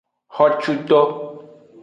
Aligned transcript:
Xocuto. 0.35 0.99